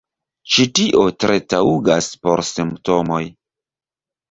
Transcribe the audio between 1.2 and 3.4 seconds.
tre taŭgas por Simptomoj.